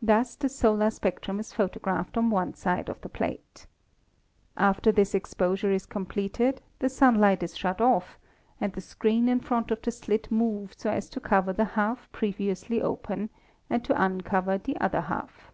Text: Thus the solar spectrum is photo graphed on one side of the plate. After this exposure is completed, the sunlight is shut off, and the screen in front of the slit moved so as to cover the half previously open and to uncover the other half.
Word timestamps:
Thus 0.00 0.34
the 0.34 0.48
solar 0.48 0.88
spectrum 0.90 1.38
is 1.38 1.52
photo 1.52 1.78
graphed 1.78 2.16
on 2.16 2.30
one 2.30 2.54
side 2.54 2.88
of 2.88 2.98
the 3.02 3.10
plate. 3.10 3.66
After 4.56 4.90
this 4.90 5.14
exposure 5.14 5.70
is 5.70 5.84
completed, 5.84 6.62
the 6.78 6.88
sunlight 6.88 7.42
is 7.42 7.54
shut 7.54 7.78
off, 7.78 8.16
and 8.62 8.72
the 8.72 8.80
screen 8.80 9.28
in 9.28 9.40
front 9.40 9.70
of 9.70 9.82
the 9.82 9.90
slit 9.90 10.30
moved 10.32 10.80
so 10.80 10.88
as 10.90 11.10
to 11.10 11.20
cover 11.20 11.52
the 11.52 11.66
half 11.76 12.10
previously 12.12 12.80
open 12.80 13.28
and 13.68 13.84
to 13.84 14.02
uncover 14.02 14.56
the 14.56 14.78
other 14.78 15.02
half. 15.02 15.52